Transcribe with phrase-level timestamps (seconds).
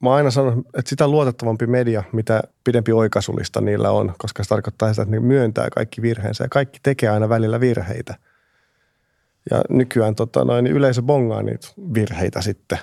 [0.00, 4.92] mä aina sanonut, että sitä luotettavampi media, mitä pidempi oikaisulista niillä on, koska se tarkoittaa
[4.92, 8.14] sitä, että ne myöntää kaikki virheensä ja kaikki tekee aina välillä virheitä.
[9.50, 12.78] Ja nykyään tota, noin, niin yleisö bongaa niitä virheitä sitten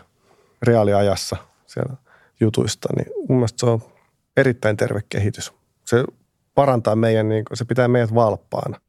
[0.61, 1.95] reaaliajassa siellä
[2.39, 3.81] jutuista, niin mun mielestä se on
[4.37, 5.53] erittäin terve kehitys.
[5.85, 6.03] Se
[6.55, 8.79] parantaa meidän, niin se pitää meidät valppaana.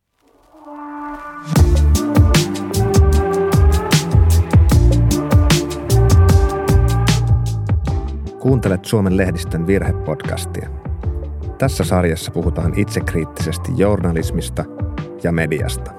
[8.41, 10.69] Kuuntelet Suomen lehdistön virhepodcastia.
[11.59, 14.65] Tässä sarjassa puhutaan itsekriittisesti journalismista
[15.23, 15.91] ja mediasta.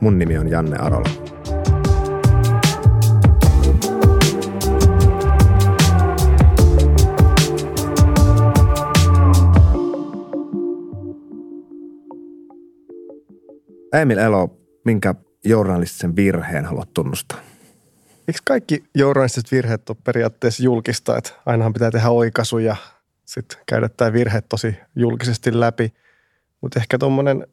[0.00, 1.10] Mun nimi on Janne Arola.
[13.92, 14.48] Emil Elo,
[14.84, 17.49] minkä journalistisen virheen haluat tunnustaa?
[18.30, 22.76] Eikö kaikki journalistiset virheet ole periaatteessa julkista, että ainahan pitää tehdä oikaisuja,
[23.24, 25.94] sitten käydä tämä virhe tosi julkisesti läpi.
[26.60, 27.46] Mutta ehkä tuommoinen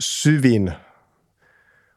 [0.00, 0.72] syvin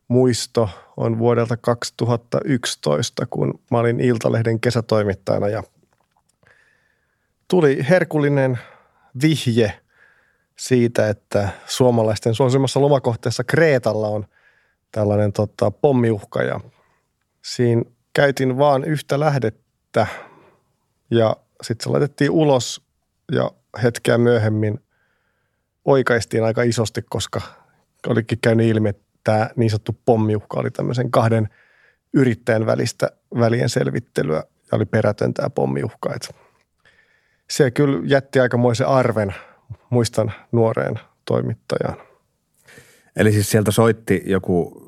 [0.07, 5.63] muisto on vuodelta 2011, kun mä olin Iltalehden kesätoimittajana ja
[7.47, 8.59] tuli herkullinen
[9.21, 9.79] vihje
[10.59, 14.25] siitä, että suomalaisten suosimmassa lomakohteessa Kreetalla on
[14.91, 16.59] tällainen tota, pommiuhka ja
[17.41, 17.83] siinä
[18.17, 20.07] käytin vaan yhtä lähdettä
[21.11, 22.81] ja sitten se laitettiin ulos
[23.31, 23.51] ja
[23.83, 24.79] hetkeä myöhemmin
[25.85, 27.41] oikaistiin aika isosti, koska
[28.07, 31.49] olikin käynyt ilmi, että tämä niin sanottu pommiuhka oli tämmöisen kahden
[32.13, 36.13] yrittäjän välistä välien selvittelyä ja oli perätön tämä pommiuhka.
[36.15, 36.35] Et
[37.49, 39.35] se kyllä jätti aikamoisen arven,
[39.89, 41.97] muistan nuoreen toimittajaan.
[43.15, 44.86] Eli siis sieltä soitti joku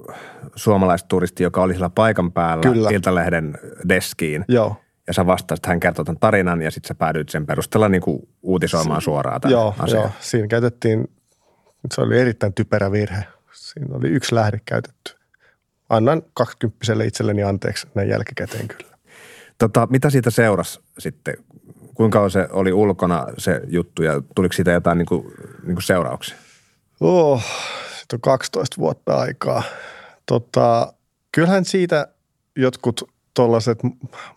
[0.56, 2.90] suomalaisturisti, joka oli siellä paikan päällä Kyllä.
[2.90, 3.58] Iltalehden
[3.90, 4.46] deskiin.
[4.48, 4.76] Joo.
[5.08, 8.30] Ja sä vastasit, hän kertoi tämän tarinan ja sitten sä päädyit sen perusteella niin kuin
[8.42, 10.02] uutisoimaan si- suoraan tämän joo, asian.
[10.02, 11.08] Joo, siinä käytettiin,
[11.94, 13.24] se oli erittäin typerä virhe.
[13.52, 15.16] Siinä oli yksi lähde käytetty.
[15.90, 18.98] Annan kaksikymppiselle itselleni anteeksi näin jälkikäteen kyllä.
[19.58, 21.34] Tota, mitä siitä seurasi sitten?
[21.94, 25.26] Kuinka se oli ulkona se juttu ja tuliko siitä jotain niin kuin,
[25.64, 26.38] niin kuin seurauksia?
[27.00, 27.44] Oh,
[27.98, 29.64] siitä on 12 vuotta aikaa.
[30.30, 30.94] Tota,
[31.32, 32.08] kyllähän siitä
[32.56, 33.80] jotkut tuollaiset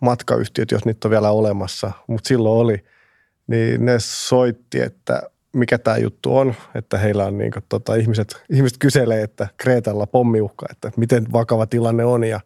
[0.00, 2.84] matkayhtiöt, jos niitä on vielä olemassa, mutta silloin oli,
[3.46, 5.22] niin ne soitti, että
[5.52, 10.06] mikä tämä juttu on, että heillä on niin kuin, tota, ihmiset, ihmiset kyselee, että Kreetalla
[10.06, 12.40] pommiuhka, että miten vakava tilanne on ja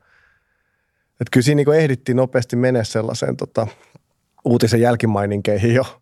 [1.10, 3.66] että kyllä siinä niin ehdittiin nopeasti mennä sellaiseen tota,
[4.44, 6.00] uutisen jälkimaininkeihin jo.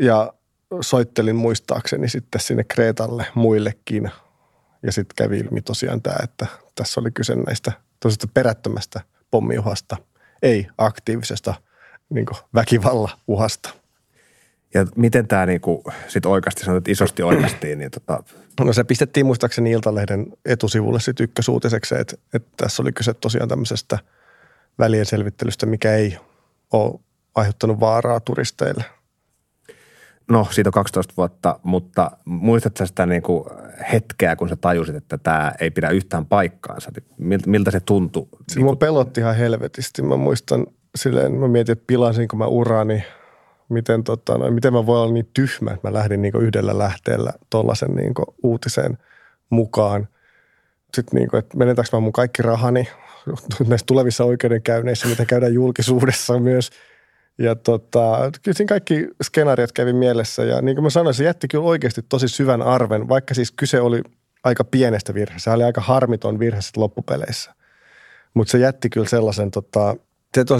[0.00, 0.32] Ja
[0.80, 4.10] soittelin muistaakseni sitten sinne Kreetalle muillekin
[4.82, 9.00] ja sitten kävi ilmi tosiaan tämä, että tässä oli kyse näistä tosiaan perättömästä
[9.30, 9.96] pommiuhasta,
[10.42, 11.54] ei aktiivisesta
[12.08, 13.70] niin väkivalla uhasta.
[14.74, 17.76] Ja miten tämä niinku sitten oikeasti sanoit, että isosti oikeasti?
[17.76, 18.22] Niin tota...
[18.60, 23.98] No se pistettiin muistaakseni Iltalehden etusivulle sitten ykkösuutiseksi, että, että tässä oli kyse tosiaan tämmöisestä
[24.78, 26.18] välien selvittelystä, mikä ei
[26.72, 27.00] ole
[27.34, 28.84] aiheuttanut vaaraa turisteille–
[30.30, 33.44] No, siitä on 12 vuotta, mutta muistatko sitä niin kuin
[33.92, 36.90] hetkeä, kun sä tajusit, että tämä ei pidä yhtään paikkaansa?
[37.46, 38.28] Miltä se tuntui?
[38.48, 38.78] Se niin kuin...
[38.78, 40.02] pelotti ihan helvetisti.
[40.02, 40.66] Mä muistan
[40.96, 43.04] silleen, mä mietin, että pilasinko mä urani,
[43.68, 47.32] miten, tota, no, miten mä voin olla niin tyhmä, että mä lähdin niin yhdellä lähteellä
[47.50, 48.98] tuollaisen niin uutiseen
[49.50, 50.08] mukaan.
[50.94, 52.88] Sitten niin kuin, että menetäänkö mä mun kaikki rahani
[53.68, 56.70] näissä tulevissa oikeudenkäynneissä, mitä käydään julkisuudessa myös–
[57.38, 61.48] ja tota, kyllä siinä kaikki skenaariot kävi mielessä ja niin kuin mä sanoin, se jätti
[61.48, 64.02] kyllä oikeasti tosi syvän arven, vaikka siis kyse oli
[64.44, 65.50] aika pienestä virheestä.
[65.50, 67.54] Se oli aika harmiton virhe loppupeleissä.
[68.34, 69.96] Mutta se jätti kyllä sellaisen tota,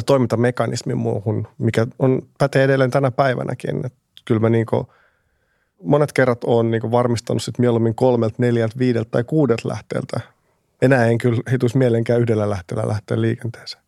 [0.06, 3.87] toimintamekanismin muuhun, mikä on pätee edelleen tänä päivänäkin.
[3.87, 3.94] Et
[4.25, 4.87] kyllä mä niin kuin,
[5.83, 10.21] monet kerrat olen niin varmistanut sit mieluummin kolmelta, neljältä, viideltä tai kuudelta lähteeltä.
[10.83, 13.81] Enää en kyllä hituisi mielenkään yhdellä lähteellä lähteä liikenteeseen.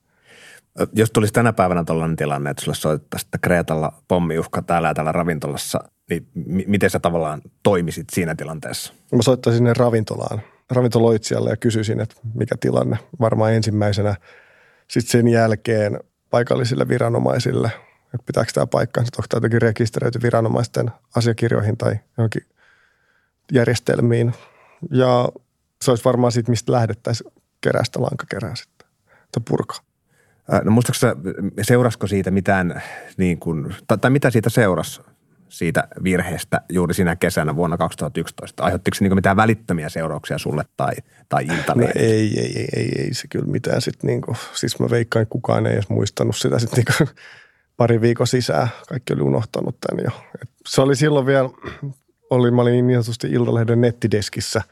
[0.93, 5.13] Jos tulisi tänä päivänä tällainen tilanne, että sulle soitettaisiin, että Kreetalla pommiuhka täällä ja täällä
[5.13, 8.93] ravintolassa, niin m- miten sä tavallaan toimisit siinä tilanteessa?
[9.13, 10.41] Mä soittaisin sinne ravintolaan,
[10.71, 14.15] ravintoloitsijalle ja kysyisin, että mikä tilanne varmaan ensimmäisenä.
[14.91, 16.01] Sitten sen jälkeen
[16.31, 17.71] paikallisille viranomaisille,
[18.15, 22.43] että pitääkö tämä paikkaansa, onko tämä jotenkin rekisteröity viranomaisten asiakirjoihin tai johonkin
[23.53, 24.35] järjestelmiin.
[24.91, 25.29] Ja
[25.83, 28.89] se olisi varmaan siitä, mistä lähdettäisiin kerästä lankakerää sitten,
[29.25, 29.94] että purkaa.
[30.65, 31.15] No muistaakseni
[31.63, 32.83] seurasko siitä mitään,
[33.17, 35.01] niin kuin, tai, tai mitä siitä seurasi
[35.49, 38.63] siitä virheestä juuri siinä kesänä vuonna 2011?
[38.63, 40.93] Aiheuttiko se niin mitään välittömiä seurauksia sulle tai,
[41.29, 41.55] tai No
[41.95, 45.67] ei, ei, ei, ei, ei, se kyllä mitään sitten niin kuin, siis mä veikkaan, kukaan
[45.67, 47.09] ei edes muistanut sitä sitten niin kuin
[47.77, 48.69] pari viikon sisään.
[48.89, 50.11] Kaikki oli unohtanut tämän jo.
[50.43, 51.51] Et se oli silloin vielä,
[52.31, 54.63] oli, mä olin niin sanotusti Iltalehden nettideskissä,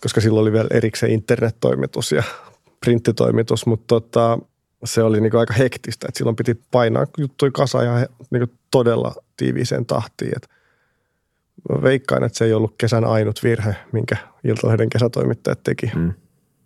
[0.00, 2.22] koska silloin oli vielä erikseen internettoimitus ja
[2.84, 4.38] printtitoimitus, mutta tota,
[4.84, 9.86] se oli niin aika hektistä, että silloin piti painaa juttuja kasa ja niin todella tiiviiseen
[9.86, 10.32] tahtiin.
[10.36, 10.48] Et
[11.70, 15.90] mä veikkaan, että se ei ollut kesän ainut virhe, minkä Iltalehden kesätoimittajat teki.
[15.94, 16.12] Mm.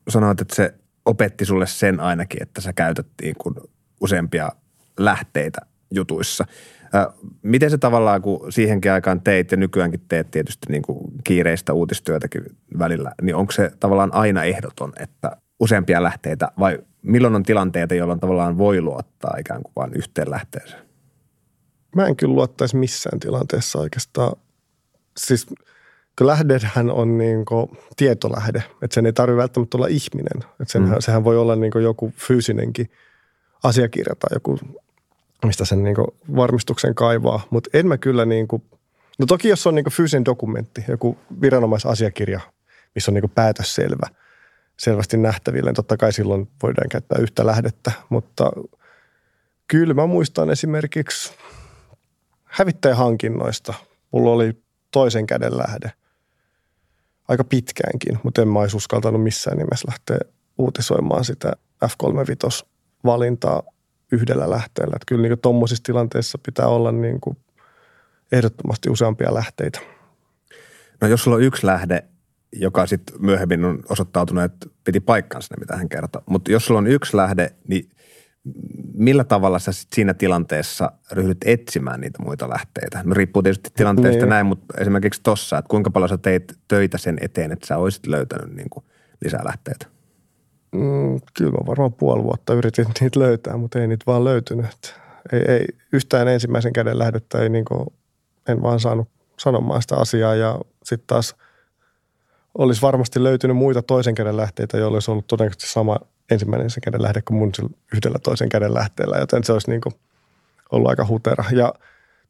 [0.08, 0.74] Sanoit, että se
[1.04, 3.54] opetti sulle sen ainakin, että sä käytettiin kun
[4.00, 4.52] useampia
[4.98, 5.60] lähteitä
[5.90, 6.44] jutuissa.
[7.42, 12.42] Miten se tavallaan, kun siihenkin aikaan teit ja nykyäänkin teet tietysti niin kuin kiireistä uutistyötäkin
[12.78, 18.20] välillä, niin onko se tavallaan aina ehdoton, että useampia lähteitä vai milloin on tilanteita, jolloin
[18.20, 20.82] tavallaan voi luottaa ikään kuin vain yhteen lähteeseen?
[21.96, 24.32] Mä en kyllä luottaisi missään tilanteessa oikeastaan.
[25.16, 25.46] Siis
[26.20, 27.44] lähdehän on niin
[27.96, 30.50] tietolähde, että sen ei tarvitse välttämättä olla ihminen.
[30.60, 31.00] Että senhän, mm.
[31.00, 32.90] Sehän voi olla niin joku fyysinenkin
[33.62, 34.58] asiakirja tai joku,
[35.44, 35.96] mistä sen niin
[36.36, 37.40] varmistuksen kaivaa.
[37.50, 38.62] Mutta en mä kyllä niin kuin,
[39.18, 42.40] no toki jos on niin fyysinen dokumentti, joku viranomaisasiakirja,
[42.94, 44.06] missä on niin päätös selvä,
[44.80, 47.92] selvästi nähtäville, totta kai silloin voidaan käyttää yhtä lähdettä.
[48.08, 48.50] Mutta
[49.68, 51.32] kyllä mä muistan esimerkiksi
[52.44, 53.74] hävittäjähankinnoista.
[54.10, 55.92] Mulla oli toisen käden lähde
[57.28, 60.18] aika pitkäänkin, mutta en mä olisi uskaltanut missään nimessä lähteä
[60.58, 61.52] uutisoimaan sitä
[61.84, 63.62] F35-valintaa
[64.12, 64.92] yhdellä lähteellä.
[64.96, 67.36] Että kyllä niin tuommoisissa tilanteissa pitää olla niin kuin
[68.32, 69.80] ehdottomasti useampia lähteitä.
[71.00, 72.04] No jos sulla on yksi lähde,
[72.52, 76.22] joka sitten myöhemmin on osoittautunut, että piti paikkansa ne, mitä hän kertoi.
[76.26, 77.90] Mutta jos sulla on yksi lähde, niin
[78.94, 83.00] millä tavalla sä sit siinä tilanteessa ryhdyt etsimään niitä muita lähteitä?
[83.04, 84.28] No riippuu tietysti tilanteesta niin.
[84.28, 88.06] näin, mutta esimerkiksi tossa, että kuinka paljon sä teit töitä sen eteen, että sä olisit
[88.06, 88.84] löytänyt niin kuin
[89.24, 89.86] lisää lähteitä?
[90.72, 94.94] Mm, kyllä mä varmaan puoli vuotta yritin niitä löytää, mutta ei niitä vaan löytynyt.
[95.32, 97.86] Ei, ei yhtään ensimmäisen käden lähdettä ei niin kuin,
[98.48, 99.08] en vaan saanut
[99.38, 101.36] sanomaan sitä asiaa ja sitten taas
[102.58, 105.98] olisi varmasti löytynyt muita toisen käden lähteitä, joilla olisi ollut todennäköisesti sama
[106.30, 107.52] ensimmäinen se käden lähde kuin mun
[107.94, 109.94] yhdellä toisen käden lähteellä, joten se olisi niin kuin
[110.72, 111.44] ollut aika hutera.
[111.52, 111.74] Ja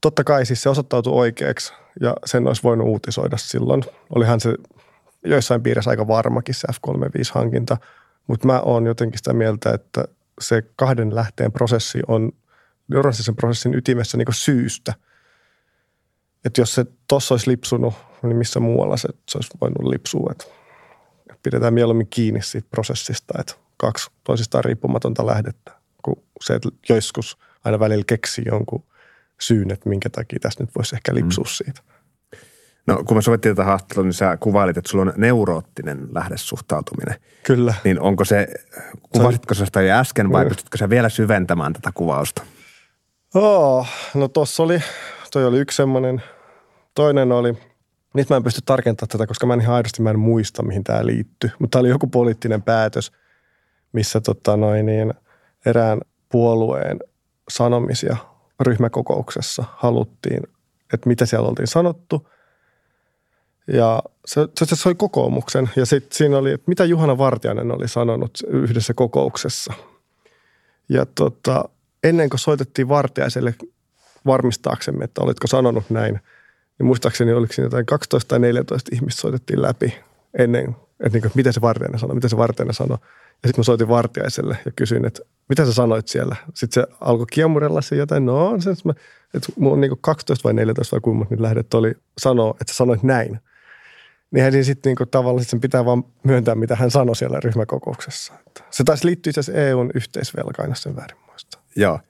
[0.00, 3.82] totta kai siis se osoittautui oikeaksi ja sen olisi voinut uutisoida silloin.
[4.14, 4.54] Olihan se
[5.24, 7.76] joissain piirissä aika varmakin se F35-hankinta,
[8.26, 10.04] mutta mä oon jotenkin sitä mieltä, että
[10.40, 12.32] se kahden lähteen prosessi on
[12.88, 14.94] neurostisen prosessin ytimessä niin syystä.
[16.44, 20.28] Että jos se tuossa olisi lipsunut, niin missä muualla se, se olisi voinut lipsua.
[20.32, 20.44] Että
[21.42, 25.72] pidetään mieluummin kiinni siitä prosessista, että kaksi toisistaan riippumatonta lähdettä,
[26.02, 28.84] kun se, että joskus aina välillä keksii jonkun
[29.40, 31.48] syyn, että minkä takia tässä nyt voisi ehkä lipsua mm.
[31.48, 31.80] siitä.
[32.86, 37.14] No kun mä sovittiin tätä haastattelua, niin sä kuvailit, että sulla on neuroottinen lähdesuhtautuminen.
[37.42, 37.74] Kyllä.
[37.84, 38.48] Niin onko se,
[39.12, 42.42] kuvasitko sä sitä jo äsken vai pystytkö sä vielä syventämään tätä kuvausta?
[43.34, 44.82] Oh, no tossa oli,
[45.32, 46.22] toi oli yksi semmoinen.
[46.94, 47.58] Toinen oli,
[48.14, 50.84] nyt mä en pysty tarkentamaan tätä, koska mä en ihan aidosti mä en muista, mihin
[50.84, 51.50] tämä liittyy.
[51.58, 53.12] Mutta tämä oli joku poliittinen päätös,
[53.92, 55.14] missä tota noin niin,
[55.66, 56.98] erään puolueen
[57.50, 58.16] sanomisia
[58.60, 60.42] ryhmäkokouksessa haluttiin,
[60.92, 62.28] että mitä siellä oltiin sanottu.
[63.72, 68.38] Ja se, se, se kokoomuksen ja sitten siinä oli, että mitä Juhana Vartiainen oli sanonut
[68.46, 69.72] yhdessä kokouksessa.
[70.88, 71.64] Ja tota,
[72.04, 73.54] ennen kuin soitettiin Vartiaiselle
[74.26, 76.20] varmistaaksemme, että olitko sanonut näin,
[76.80, 79.94] niin muistaakseni oliko siinä jotain 12 tai 14 ihmistä soitettiin läpi
[80.38, 82.98] ennen, että niin kuin, mitä se Vartiainen sanoi, mitä se Vartiainen sanoi.
[83.42, 86.36] Ja sitten mä soitin vartiaiselle ja kysyin, että mitä sä sanoit siellä?
[86.54, 88.90] Sitten se alkoi kiemurella se jotain, no se, että,
[89.34, 92.76] että mulla on niin 12 vai 14 vai kuinka nyt lähdet oli sanoa, että sä
[92.76, 93.40] sanoit näin.
[94.30, 98.32] Niin hän sitten niin tavallaan sen pitää vaan myöntää, mitä hän sanoi siellä ryhmäkokouksessa.
[98.46, 101.58] Että se taisi liittyä itse asiassa EUn yhteisvelkaina sen väärin muista.
[101.76, 102.00] Joo.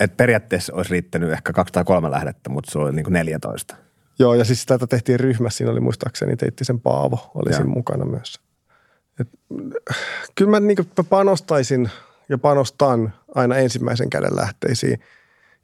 [0.00, 3.76] Että periaatteessa olisi riittänyt ehkä kaksi tai kolme lähdettä, mutta se oli niin kuin 14.
[4.20, 5.56] Joo, ja siis tätä tehtiin ryhmässä.
[5.56, 8.40] Siinä oli muistaakseni Teittisen Paavo oli siinä mukana myös.
[9.20, 9.28] Et,
[10.34, 11.90] kyllä mä, niin kuin, mä panostaisin
[12.28, 15.00] ja panostan aina ensimmäisen käden lähteisiin.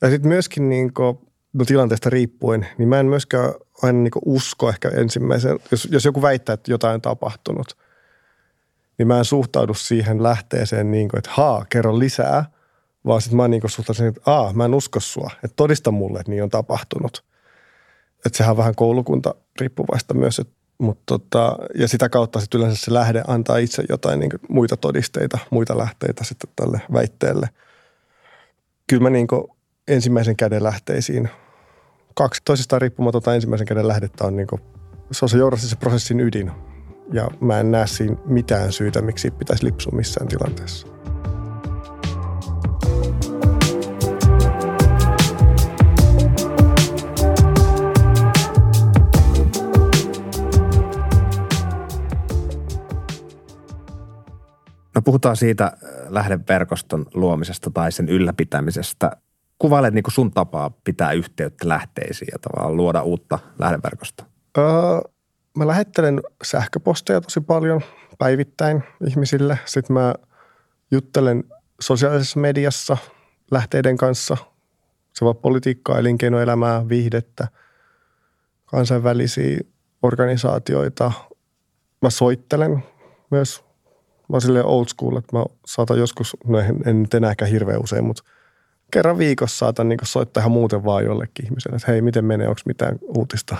[0.00, 1.18] Ja sitten myöskin niin kuin,
[1.52, 6.22] no tilanteesta riippuen, niin mä en myöskään aina niin usko ehkä ensimmäisen, jos, jos joku
[6.22, 7.76] väittää, että jotain on tapahtunut,
[8.98, 12.44] niin mä en suhtaudu siihen lähteeseen niin kuin, että haa, kerro lisää,
[13.06, 16.32] vaan sitten mä niin suhtaudun että aa, mä en usko sua, että todista mulle, että
[16.32, 17.24] niin on tapahtunut.
[18.26, 22.84] Että sehän on vähän koulukunta riippuvaista myös, että Mut tota, ja sitä kautta sitten yleensä
[22.84, 27.48] se lähde antaa itse jotain niin muita todisteita, muita lähteitä sitten tälle väitteelle.
[28.88, 29.26] Kyllä mä niin
[29.88, 31.28] ensimmäisen käden lähteisiin,
[32.14, 34.62] kaksi toisistaan riippumatonta ensimmäisen käden lähdettä on niin kuin,
[35.12, 36.50] se on se se prosessin ydin.
[37.12, 40.95] Ja mä en näe siinä mitään syytä, miksi pitäisi lipsua missään tilanteessa.
[55.06, 55.72] Puhutaan siitä äh,
[56.08, 59.10] lähdeverkoston luomisesta tai sen ylläpitämisestä.
[59.58, 64.26] Kuvailet niin sun tapaa pitää yhteyttä lähteisiin ja tavallaan luoda uutta lähdeverkostoa.
[64.58, 64.64] Öö,
[65.58, 67.80] mä lähettelen sähköposteja tosi paljon
[68.18, 69.58] päivittäin ihmisille.
[69.64, 70.14] Sitten mä
[70.90, 71.44] juttelen
[71.80, 72.96] sosiaalisessa mediassa
[73.50, 74.36] lähteiden kanssa.
[75.12, 77.48] Se voi politiikkaa, elinkeinoelämää, viihdettä,
[78.64, 79.58] kansainvälisiä
[80.02, 81.12] organisaatioita.
[82.02, 82.84] Mä soittelen
[83.30, 83.65] myös.
[84.28, 87.82] Mä oon silleen old school, että mä saatan joskus, no en, en nyt enääkään hirveän
[87.82, 88.22] usein, mutta
[88.90, 92.60] kerran viikossa saatan niin soittaa ihan muuten vaan jollekin ihmiselle, että hei, miten menee, onko
[92.66, 93.56] mitään uutista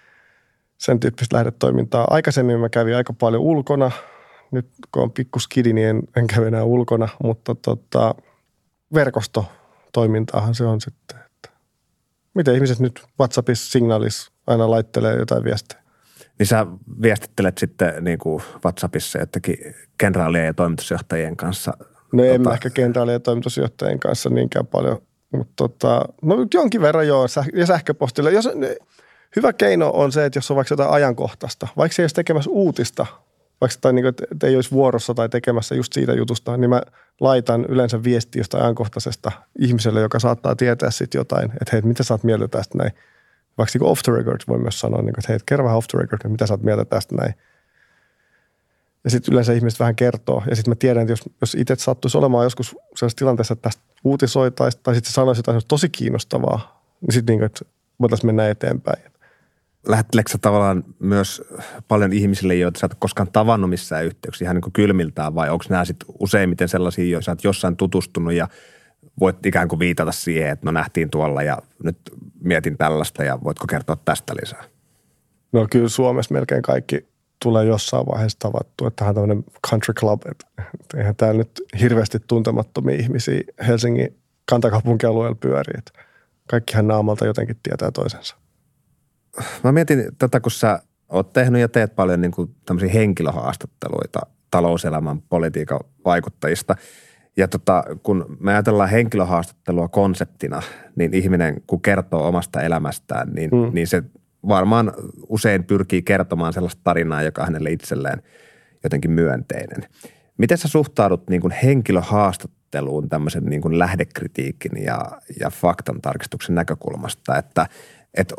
[0.78, 2.06] sen tyyppistä lähdetoimintaa.
[2.10, 3.90] Aikaisemmin mä kävin aika paljon ulkona.
[4.50, 8.14] Nyt kun on pikku skidi, niin en, en käy enää ulkona, mutta tota,
[8.94, 11.18] verkostotoimintaahan se on sitten.
[11.18, 11.50] Että
[12.34, 15.79] miten ihmiset nyt WhatsAppissa, Signalissa aina laittelee jotain viestejä?
[16.40, 16.66] Niin sä
[17.02, 19.56] viestittelet sitten niin kuin WhatsAppissa jotenkin
[19.98, 21.72] kenraalien ja toimitusjohtajien kanssa?
[22.12, 22.34] No tota...
[22.34, 27.26] en mä ehkä kenraalien ja toimitusjohtajien kanssa niinkään paljon, mutta tota, no jonkin verran joo,
[27.54, 28.30] ja sähköpostilla.
[28.30, 28.48] Jos,
[29.36, 32.50] Hyvä keino on se, että jos on vaikka jotain ajankohtaista, vaikka se ei olisi tekemässä
[32.50, 33.06] uutista,
[33.60, 36.82] vaikka tai niin kuin, että ei olisi vuorossa tai tekemässä just siitä jutusta, niin mä
[37.20, 42.14] laitan yleensä viesti jostain ajankohtaisesta ihmiselle, joka saattaa tietää sitten jotain, että hei, mitä sä
[42.14, 42.92] oot mieltä tästä näin.
[43.58, 45.88] Vaikka niin off the record voi myös sanoa, niin kuin, että hei, kerro vähän off
[45.88, 47.34] the record, mitä sä oot mieltä tästä näin.
[49.04, 50.42] Ja sitten yleensä ihmiset vähän kertoo.
[50.50, 53.82] Ja sitten mä tiedän, että jos, jos itse sattuisi olemaan joskus sellaisessa tilanteessa, että tästä
[54.04, 57.50] uutisoitaisiin, tai sitten sanoisi jotain tosi kiinnostavaa, niin sitten niin
[58.00, 59.10] voitaisiin mennä eteenpäin
[59.86, 61.42] lähetteleekö tavallaan myös
[61.88, 65.64] paljon ihmisille, joita sä et koskaan tavannut missään yhteyksissä ihan niin kuin kylmiltään vai onko
[65.68, 68.48] nämä sitten useimmiten sellaisia, joissa sä oot jossain tutustunut ja
[69.20, 71.98] voit ikään kuin viitata siihen, että no nähtiin tuolla ja nyt
[72.40, 74.64] mietin tällaista ja voitko kertoa tästä lisää?
[75.52, 77.08] No kyllä Suomessa melkein kaikki
[77.42, 80.46] tulee jossain vaiheessa tavattu, että tähän tämmöinen country club, että
[80.96, 85.92] eihän täällä nyt hirveästi tuntemattomia ihmisiä Helsingin kantakaupunkialueella pyörii, että
[86.48, 88.36] kaikkihan naamalta jotenkin tietää toisensa
[89.64, 95.22] mä mietin tätä, kun sä oot tehnyt ja teet paljon niin kuin tämmöisiä henkilöhaastatteluita talouselämän
[95.22, 96.76] politiikan vaikuttajista.
[97.36, 100.62] Ja tota, kun me ajatellaan henkilöhaastattelua konseptina,
[100.96, 103.70] niin ihminen kun kertoo omasta elämästään, niin, mm.
[103.74, 104.02] niin se
[104.48, 104.92] varmaan
[105.28, 108.22] usein pyrkii kertomaan sellaista tarinaa, joka hänelle itselleen
[108.84, 109.88] jotenkin myönteinen.
[110.38, 115.00] Miten sä suhtaudut niin kuin henkilöhaastatteluun tämmöisen niin kuin lähdekritiikin ja,
[115.40, 117.66] ja faktan tarkistuksen näkökulmasta, että–
[118.14, 118.34] että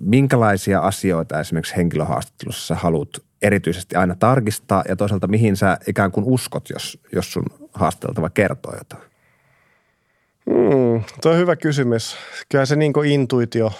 [0.00, 3.08] minkälaisia asioita esimerkiksi henkilöhaastattelussa haluat
[3.42, 8.74] erityisesti aina tarkistaa ja toisaalta mihin sä ikään kuin uskot, jos, jos sun haasteltava kertoo
[8.78, 9.02] jotain?
[10.50, 12.16] Hmm, tuo on hyvä kysymys.
[12.48, 13.72] Kyllä se niin intuitio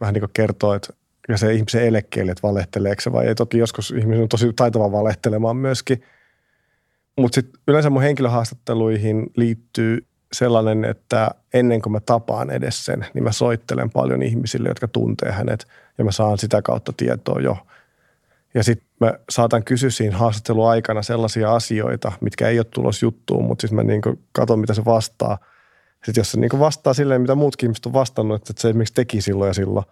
[0.00, 0.92] vähän niin kuin kertoo, että
[1.28, 3.34] ja se ihmisen elekkeelle, että valehteleeko se vai ei.
[3.34, 6.02] Toki joskus ihminen on tosi taitava valehtelemaan myöskin.
[7.18, 13.24] Mutta sitten yleensä mun henkilöhaastatteluihin liittyy sellainen, että ennen kuin mä tapaan edes sen, niin
[13.24, 15.66] mä soittelen paljon ihmisille, jotka tuntee hänet
[15.98, 17.56] ja mä saan sitä kautta tietoa jo.
[18.54, 23.62] Ja sitten mä saatan kysyä siinä haastatteluaikana sellaisia asioita, mitkä ei ole tulos juttuun, mutta
[23.62, 25.38] sitten mä niin katson, mitä se vastaa.
[26.04, 29.20] Sitten jos se niin vastaa silleen, mitä muutkin ihmiset on vastannut, että se esimerkiksi teki
[29.20, 29.86] silloin ja silloin,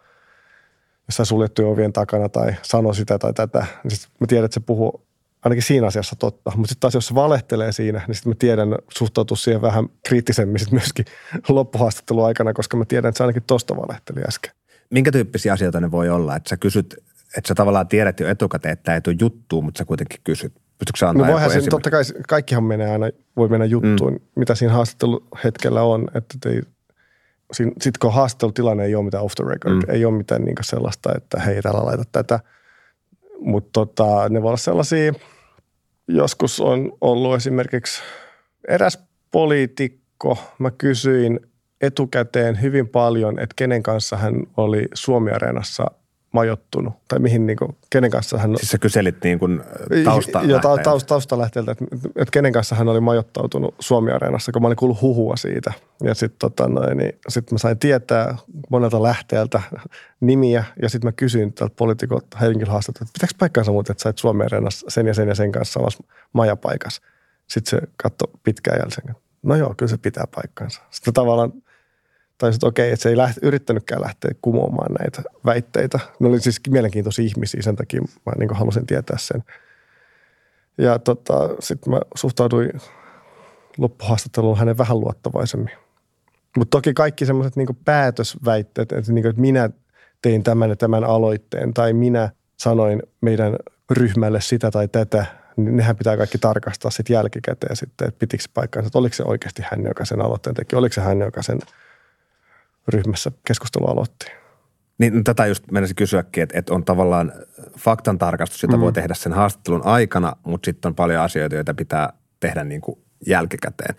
[1.08, 4.60] jossain suljettujen ovien takana tai sanoi sitä tai tätä, niin sitten mä tiedän, että se
[4.60, 5.06] puhuu
[5.44, 6.52] ainakin siinä asiassa totta.
[6.56, 10.58] Mutta sitten taas jos se valehtelee siinä, niin sitten mä tiedän suhtautua siihen vähän kriittisemmin
[10.58, 11.04] sit myöskin
[11.48, 14.52] loppuhaastattelun aikana, koska mä tiedän, että se ainakin tosta valehteli äsken.
[14.90, 16.36] Minkä tyyppisiä asioita ne voi olla?
[16.36, 16.96] Että sä kysyt,
[17.36, 20.52] että sä tavallaan tiedät jo etukäteen, että tämä ei tule juttuun, mutta sä kuitenkin kysyt.
[20.78, 23.06] Pystytkö sä no voihan se, totta kai kaikkihan menee aina,
[23.36, 24.20] voi mennä juttuun, mm.
[24.36, 26.62] mitä siinä haastatteluhetkellä on, että ei,
[27.52, 29.82] sitten kun haastattelutilanne ei ole mitään off the record, mm.
[29.88, 32.40] ei ole mitään niin sellaista, että hei, täällä laita tätä.
[33.44, 35.12] Mutta tota, ne voi olla sellaisia–
[36.08, 38.02] joskus on ollut esimerkiksi
[38.68, 41.40] eräs poliitikko, mä kysyin
[41.80, 45.86] etukäteen hyvin paljon, että kenen kanssa hän oli Suomi-areenassa
[46.32, 48.56] majottunut, tai mihin, niin kuin, kenen kanssa hän...
[48.56, 49.62] Siis sä kyselit niin kuin
[50.04, 51.84] tausta Jo, tausta, taustalähteeltä, että,
[52.16, 55.72] että kenen kanssa hän oli majoittautunut Suomi-areenassa, kun mä olin kuullut huhua siitä.
[56.04, 58.36] Ja sitten tota niin sit mä sain tietää
[58.70, 59.62] monelta lähteeltä
[60.20, 64.86] nimiä, ja sitten mä kysyin tältä poliitikolta henkilöhaastattelta, että pitääkö paikkaansa muuten, että sait Suomi-areenassa
[64.90, 67.02] sen ja sen ja sen kanssa samassa majapaikassa.
[67.46, 70.82] Sitten se katsoi pitkään jälkeen, no joo, kyllä se pitää paikkansa.
[70.90, 71.52] Sitten tavallaan
[72.38, 75.98] tai että okei, että se ei lähte, yrittänytkään lähteä kumoamaan näitä väitteitä.
[76.20, 79.44] Ne oli siis mielenkiintoisia ihmisiä, sen takia mä niin halusin tietää sen.
[80.78, 82.70] Ja tota, sitten mä suhtauduin
[83.78, 85.72] loppuhaastatteluun hänen vähän luottavaisemmin.
[86.56, 89.70] Mutta toki kaikki semmoiset niin päätösväitteet, että, niin kuin, että minä
[90.22, 93.56] tein tämän ja tämän aloitteen tai minä sanoin meidän
[93.90, 98.86] ryhmälle sitä tai tätä, niin nehän pitää kaikki tarkastaa sitten jälkikäteen sitten, että pitikö paikkaansa,
[98.86, 101.58] että oliko se oikeasti hän, joka sen aloitteen teki, oliko se hän, joka sen
[102.88, 104.26] ryhmässä keskustelu aloitti.
[104.98, 107.32] Niin no tätä just menisin kysyäkin, että, että on tavallaan
[107.78, 108.80] faktan tarkastus, jota mm.
[108.80, 112.98] voi tehdä sen haastattelun aikana, mutta sitten on paljon asioita, joita pitää tehdä niin kuin
[113.26, 113.94] jälkikäteen.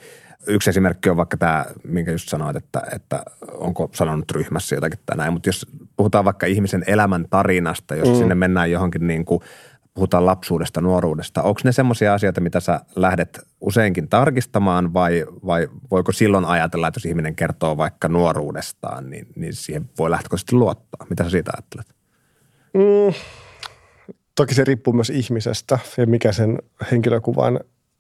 [0.48, 5.18] Yksi esimerkki on vaikka tämä, minkä just sanoit, että, että onko sanonut ryhmässä jotakin tai
[5.18, 8.16] näin, mutta jos puhutaan vaikka ihmisen elämän tarinasta, jos mm.
[8.16, 9.42] sinne mennään johonkin niin kuin,
[9.94, 16.12] puhutaan lapsuudesta, nuoruudesta, onko ne semmoisia asioita, mitä sä lähdet useinkin tarkistamaan vai, vai voiko
[16.12, 21.06] silloin ajatella, että jos ihminen kertoo vaikka nuoruudestaan, niin, niin siihen voi lähtökohtaisesti luottaa?
[21.10, 21.88] Mitä sä siitä ajattelet?
[22.74, 23.14] Mm,
[24.36, 26.60] toki se riippuu myös ihmisestä ja mikä sen
[26.92, 27.60] henkilökuvan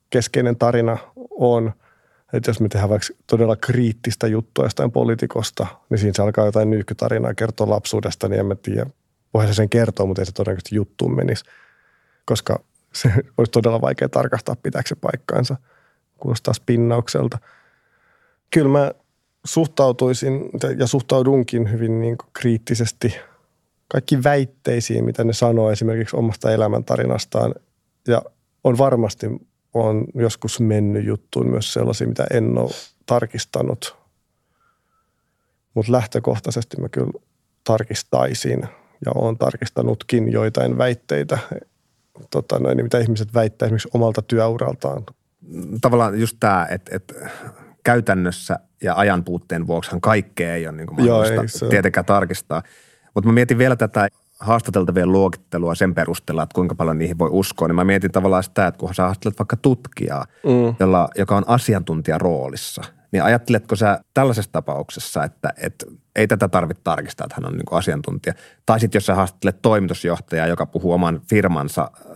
[0.09, 0.97] keskeinen tarina
[1.29, 1.71] on–
[2.33, 6.69] että jos me tehdään vaikka todella kriittistä juttua jostain poliitikosta, niin siinä se alkaa jotain
[6.69, 8.85] nyykkytarinaa kertoa lapsuudesta, niin en mä tiedä.
[9.33, 11.45] Voihan se sen kertoa, mutta ei se todennäköisesti juttuun menisi,
[12.25, 12.63] koska
[12.93, 15.55] se olisi todella vaikea tarkastaa, pitääkö se paikkaansa.
[16.17, 17.37] Kuulostaa spinnaukselta.
[18.53, 18.91] Kyllä mä
[19.45, 23.15] suhtautuisin ja suhtaudunkin hyvin niin kriittisesti
[23.87, 27.55] kaikki väitteisiin, mitä ne sanoo esimerkiksi omasta elämäntarinastaan.
[28.07, 28.21] Ja
[28.63, 29.27] on varmasti
[29.73, 32.71] on joskus mennyt juttuun myös sellaisia, mitä en ole
[33.05, 33.95] tarkistanut.
[35.73, 37.11] Mutta lähtökohtaisesti mä kyllä
[37.63, 38.61] tarkistaisin
[39.05, 41.37] ja olen tarkistanutkin joitain väitteitä,
[42.31, 45.03] tota noin, mitä ihmiset väittää esimerkiksi omalta työuraltaan.
[45.81, 47.13] Tavallaan just tämä, että, että
[47.83, 51.67] käytännössä ja ajan puutteen vuoksihan kaikkea ei ole niin kuin Joo, ei, se...
[51.67, 52.63] tietenkään tarkistaa.
[53.13, 54.07] Mutta mä mietin vielä tätä
[54.39, 58.67] haastateltavien luokittelua sen perusteella, että kuinka paljon niihin voi uskoa, niin mä mietin tavallaan sitä,
[58.67, 60.75] että kun sä haastattelet vaikka tutkijaa, mm.
[60.79, 66.83] jolla, joka on asiantuntija roolissa, niin ajatteletko sä tällaisessa tapauksessa, että, että ei tätä tarvitse
[66.83, 68.33] tarkistaa, että hän on niin kuin asiantuntija?
[68.65, 72.07] Tai sitten jos sä haastattelet toimitusjohtajaa, joka puhuu oman firmansa, äh,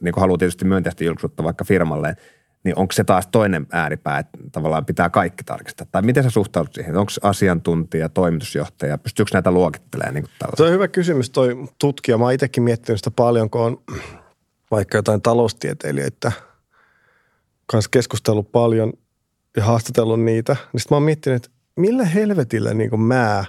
[0.00, 2.16] niin kuin haluaa tietysti myönteistä julkisuutta vaikka firmalleen,
[2.64, 5.86] niin onko se taas toinen ääripää, että tavallaan pitää kaikki tarkistaa?
[5.92, 6.96] Tai miten sä suhtaudut siihen?
[6.96, 10.14] Onko asiantuntija, toimitusjohtaja, pystyykö näitä luokittelemaan?
[10.14, 10.26] Niin
[10.56, 12.18] se on hyvä kysymys toi tutkija.
[12.18, 13.82] Mä oon itsekin miettinyt sitä paljon, kun on
[14.70, 16.32] vaikka jotain taloustieteilijöitä
[17.66, 18.92] kanssa keskustellut paljon
[19.56, 20.56] ja haastatellut niitä.
[20.72, 23.44] Niin sitten mä oon miettinyt, että millä helvetillä niin mä,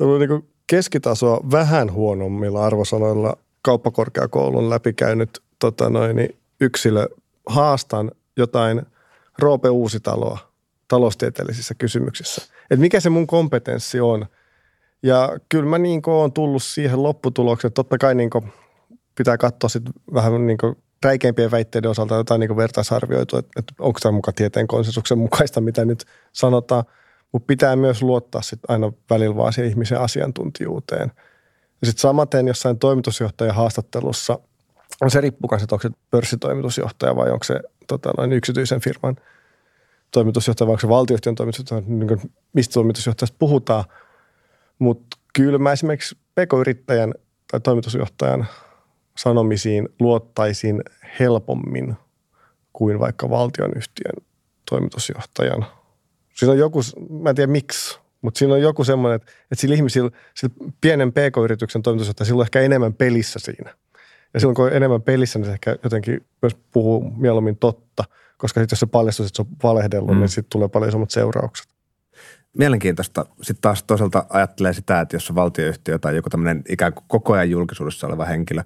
[0.00, 6.28] niin keskitasoa vähän huonommilla arvosanoilla kauppakorkeakoulun läpikäynyt tota noin,
[6.60, 7.08] yksilö
[7.46, 8.82] haastan jotain
[9.38, 10.38] Roope Uusitaloa
[10.88, 12.42] taloustieteellisissä kysymyksissä.
[12.62, 14.26] Että mikä se mun kompetenssi on.
[15.02, 18.30] Ja kyllä mä niin oon tullut siihen lopputulokseen, että totta kai niin
[19.14, 19.82] pitää katsoa sit
[20.14, 20.58] vähän niin
[21.04, 25.84] räikeimpien väitteiden osalta jotain niin vertaisarvioitu, että, että onko tämä mukaan tieteen konsensuksen mukaista, mitä
[25.84, 26.84] nyt sanotaan.
[27.32, 31.12] Mutta pitää myös luottaa sit aina välillä vaan siihen ihmisen asiantuntijuuteen.
[31.80, 34.38] Ja sitten samaten jossain toimitusjohtajan haastattelussa–
[35.00, 39.16] on se riippuu kanssa, että onko se pörssitoimitusjohtaja vai onko se tota, noin yksityisen firman
[40.10, 43.84] toimitusjohtaja vai onko se valtioyhtiön toimitusjohtaja, niin mistä toimitusjohtajasta puhutaan.
[44.78, 47.14] Mutta kyllä mä esimerkiksi pk-yrittäjän
[47.50, 48.46] tai toimitusjohtajan
[49.18, 50.82] sanomisiin luottaisin
[51.20, 51.94] helpommin
[52.72, 54.26] kuin vaikka valtionyhtiön
[54.70, 55.66] toimitusjohtajan.
[56.34, 56.80] Siinä on joku,
[57.22, 61.12] mä en tiedä miksi, mutta siinä on joku semmoinen, että, että sillä ihmisillä, sillä pienen
[61.12, 63.74] pk-yrityksen toimitusjohtaja, sillä on ehkä enemmän pelissä siinä–
[64.34, 68.04] ja silloin kun on enemmän pelissä, niin se ehkä jotenkin myös puhuu mieluummin totta,
[68.36, 70.20] koska sitten jos se paljastuu, että se on valehdellut, niin mm.
[70.20, 71.66] niin sitten tulee paljon isommat seuraukset.
[72.58, 73.26] Mielenkiintoista.
[73.42, 77.32] Sitten taas toisaalta ajattelee sitä, että jos on valtioyhtiö tai joku tämmöinen ikään kuin koko
[77.32, 78.62] ajan julkisuudessa oleva henkilö,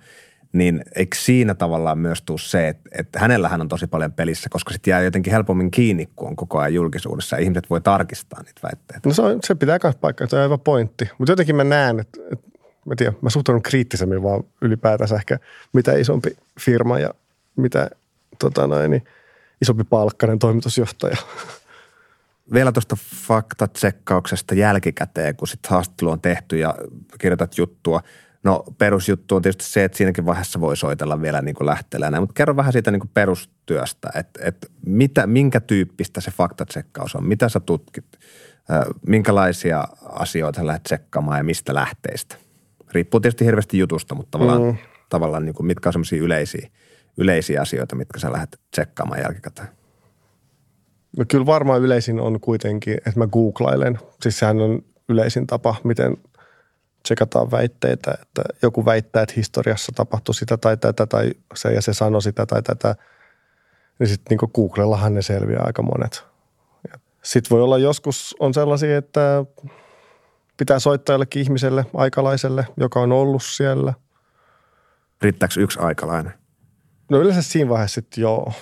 [0.52, 4.72] niin eikö siinä tavallaan myös tuu se, että, että hänellähän on tosi paljon pelissä, koska
[4.72, 8.61] sitten jää jotenkin helpommin kiinni, kun on koko ajan julkisuudessa ja ihmiset voi tarkistaa niitä
[8.62, 9.08] väitteitä.
[9.08, 11.11] No se, on, se pitää myös paikkaa, se on aivan pointti.
[11.18, 12.48] Mutta jotenkin mä näen, että, että
[12.84, 15.38] mä tiedän, mä suhtaudun kriittisemmin vaan ylipäätänsä ehkä
[15.72, 17.14] mitä isompi firma ja
[17.56, 17.90] mitä
[18.38, 19.04] tota noin, niin
[19.62, 21.16] isompi palkkainen toimitusjohtaja.
[22.52, 26.74] Vielä tuosta faktatsekkauksesta jälkikäteen, kun sitten haastattelu on tehty ja
[27.18, 28.02] kirjoitat juttua.
[28.44, 32.57] No perusjuttu on tietysti se, että siinäkin vaiheessa voi soitella vielä niin lähteellä mutta kerro
[32.57, 37.61] vähän siitä niin kuin perustyöstä, että, että mitä, minkä tyyppistä se faktatsekkaus on, mitä sä
[37.61, 38.05] tutkit,
[39.07, 42.37] minkälaisia asioita lähdet tsekkaamaan ja mistä lähteistä?
[42.92, 44.77] riippuu tietysti hirveästi jutusta, mutta tavallaan, mm.
[45.09, 46.68] tavallaan niin kuin mitkä on semmoisia yleisiä,
[47.16, 49.68] yleisiä asioita, mitkä sä lähdet tsekkaamaan jälkikäteen?
[51.16, 53.98] No kyllä varmaan yleisin on kuitenkin, että mä googlailen.
[54.22, 56.16] Siis sehän on yleisin tapa, miten
[57.09, 61.94] tsekataan väitteitä, että joku väittää, että historiassa tapahtui sitä tai tätä tai se ja se
[61.94, 62.97] sanoi sitä tai tätä.
[63.99, 66.25] Niin sitten niin Googlellahan ne selviää aika monet.
[67.23, 69.44] Sitten voi olla joskus on sellaisia, että
[70.57, 73.94] pitää soittaa jollekin ihmiselle, aikalaiselle, joka on ollut siellä.
[75.23, 76.33] Riittääkö yksi aikalainen?
[77.11, 78.53] No yleensä siinä vaiheessa sitten joo.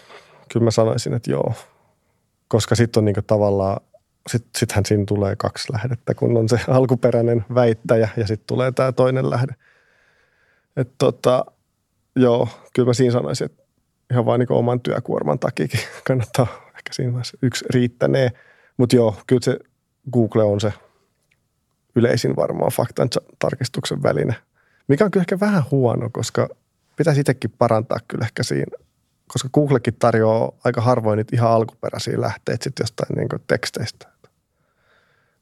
[0.52, 1.52] Kyllä mä sanoisin, että joo.
[2.48, 3.80] Koska sitten on niinku tavallaan,
[4.26, 8.92] sitten sittenhän siinä tulee kaksi lähdettä, kun on se alkuperäinen väittäjä ja sitten tulee tämä
[8.92, 9.52] toinen lähde.
[10.76, 11.44] Että tota,
[12.16, 13.62] joo, kyllä mä siinä sanoisin, että
[14.10, 18.30] ihan vain niin oman työkuorman takiakin kannattaa ehkä siinä vaiheessa yksi riittänee.
[18.76, 19.58] Mutta joo, kyllä se
[20.12, 20.72] Google on se
[21.96, 23.08] yleisin varmaan faktan
[23.38, 24.34] tarkistuksen väline,
[24.88, 26.48] mikä on kyllä ehkä vähän huono, koska
[26.96, 28.76] pitäisi itsekin parantaa kyllä ehkä siinä,
[29.28, 34.08] koska Googlekin tarjoaa aika harvoin niitä ihan alkuperäisiä lähteitä sitten jostain niin teksteistä.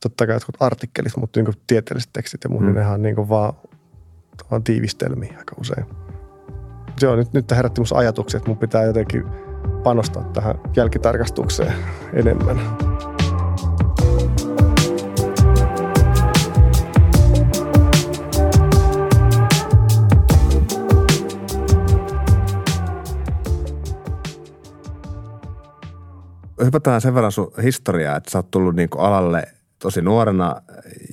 [0.04, 2.74] Totta kai jotkut artikkelit, mutta niin tieteelliset tekstit ja muut, hmm.
[2.74, 3.52] nehän on niin vaan,
[4.50, 5.86] vaan tiivistelmiä aika usein.
[7.02, 9.24] Joo, nyt, nyt herätti minusta ajatuksia, että mun pitää jotenkin
[9.82, 11.74] panostaa tähän jälkitarkastukseen
[12.12, 12.60] enemmän.
[26.64, 29.53] hypätään sen verran sun historiaa, että sä oot tullut niin alalle
[29.84, 30.62] tosi nuorena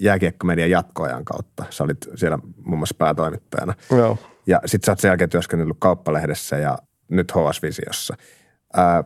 [0.01, 1.65] jääkiekkomedian jatkoajan kautta.
[1.69, 3.73] Sä olit siellä muun muassa päätoimittajana.
[3.91, 4.17] Joo.
[4.47, 6.77] Ja sit sä oot sen jälkeen työskennellyt kauppalehdessä ja
[7.10, 8.15] nyt HS Visiossa.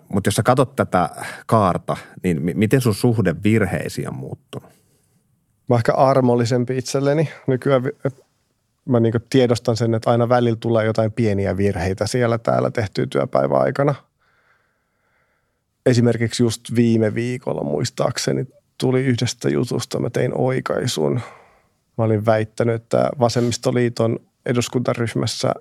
[0.10, 1.10] Mutta jos sä katsot tätä
[1.46, 4.70] kaarta, niin m- miten sun suhde virheisiin on muuttunut?
[5.70, 7.30] Mä ehkä armollisempi itselleni.
[7.48, 7.84] Nykyään
[8.86, 13.62] mä niin tiedostan sen, että aina välillä tulee jotain pieniä virheitä siellä täällä tehtyä työpäivän
[13.62, 13.96] aikana–
[15.86, 21.22] esimerkiksi just viime viikolla muistaakseni tuli yhdestä jutusta, mä tein oikaisun.
[21.98, 25.52] Mä olin väittänyt, että Vasemmistoliiton eduskuntaryhmässä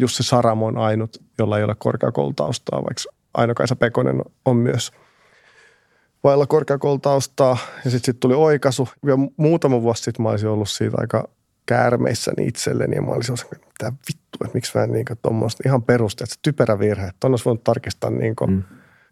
[0.00, 3.02] Jussi Saramo on ainut, jolla ei ole korkeakoulutaustaa, vaikka
[3.34, 4.92] Aino-Kaisa Pekonen on myös
[6.24, 7.56] vailla korkeakoulutaustaa.
[7.84, 8.88] Ja sitten sit tuli oikaisu.
[9.06, 11.28] Ja muutama vuosi sitten mä olisin ollut siitä aika
[11.66, 12.96] käärmeissäni itselleni.
[12.96, 16.38] Ja mä olisin että mitä vittu, että miksi mä en niin tuommoista ihan perusteet, että
[16.42, 17.10] typerä virhe.
[17.20, 18.62] Tuonne olisi voinut tarkistaa niin kuin, mm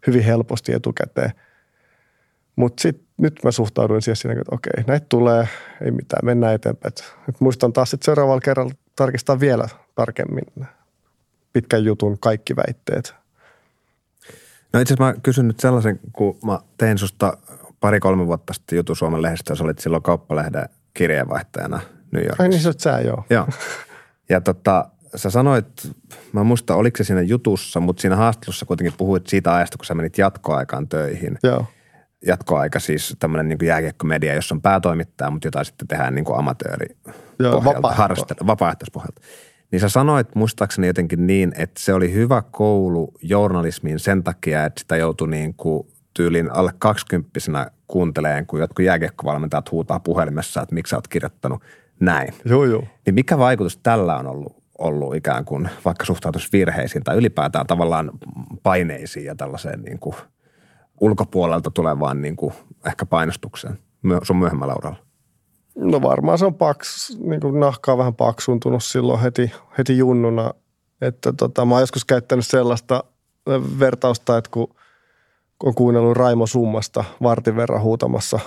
[0.07, 1.31] hyvin helposti etukäteen.
[2.55, 5.47] Mutta sitten nyt mä suhtauduin siihen siinä, että okei, näitä tulee,
[5.81, 6.93] ei mitään, mennään eteenpäin.
[7.29, 10.45] Et muistan taas sitten seuraavalla kerralla tarkistaa vielä tarkemmin
[11.53, 13.15] pitkän jutun kaikki väitteet.
[14.73, 17.37] No itse asiassa mä kysyn nyt sellaisen, kun mä tein susta
[17.79, 21.79] pari-kolme vuotta sitten jutun Suomen lehdestä, sä olit silloin kauppalehden kirjeenvaihtajana
[22.11, 22.43] New Yorkissa.
[22.43, 23.25] Ai niin sä sä, joo.
[23.29, 23.47] Joo.
[24.29, 25.91] Ja tota, sä sanoit,
[26.33, 29.93] mä muista oliko se siinä jutussa, mutta siinä haastattelussa kuitenkin puhuit siitä ajasta, kun sä
[29.95, 31.37] menit jatkoaikaan töihin.
[31.43, 31.65] Joo.
[32.27, 36.97] Jatkoaika siis tämmöinen niin jääkiekkomedia, jossa on päätoimittaja, mutta jota sitten tehdään niin kuin amatööri
[37.39, 38.47] vapaaehtoispohjalta.
[38.47, 39.21] vapaaehtoispohjalta.
[39.71, 44.79] Niin sä sanoit muistaakseni jotenkin niin, että se oli hyvä koulu journalismiin sen takia, että
[44.79, 50.89] sitä joutui niin kuin tyylin alle kaksikymppisenä kuunteleen, kun jotkut jääkiekkovalmentajat huutaa puhelimessa, että miksi
[50.89, 51.63] sä oot kirjoittanut
[51.99, 52.33] näin.
[52.45, 52.83] Joo, joo.
[53.05, 58.11] Niin mikä vaikutus tällä on ollut ollut ikään kuin vaikka suhtautuisi virheisiin tai ylipäätään tavallaan
[58.63, 60.15] paineisiin ja tällaiseen niin kuin
[61.01, 62.53] ulkopuolelta tulevaan niin kuin
[62.87, 63.79] ehkä painostukseen
[64.23, 64.99] sun myöhemmällä uralla?
[65.75, 70.53] No varmaan se on paks, niin kuin nahkaa vähän paksuntunut silloin heti, heti junnuna.
[71.01, 73.03] Että tota, mä oon joskus käyttänyt sellaista
[73.79, 74.75] vertausta, että kun
[75.63, 78.39] on kuunnellut Raimo Summasta vartin verran huutamassa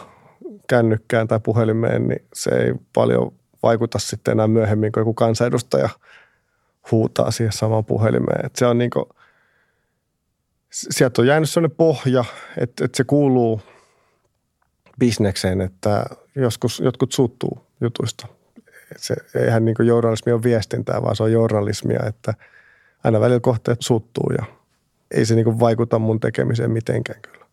[0.68, 5.88] kännykkään tai puhelimeen, niin se ei paljon vaikuta sitten enää myöhemmin, kun joku kansanedustaja–
[6.90, 8.46] huutaa siihen samaan puhelimeen.
[8.46, 9.08] Että se on niinku,
[10.74, 12.24] sieltä on jäänyt sellainen pohja,
[12.58, 13.60] että, että se kuuluu
[14.98, 18.26] bisnekseen, että joskus jotkut suuttuu jutuista.
[18.96, 22.34] Se, eihän niin journalismi ole viestintää, vaan se on journalismia, että
[23.04, 24.44] aina välillä kohteet suuttuu ja
[25.10, 27.44] ei se niin vaikuta mun tekemiseen mitenkään kyllä.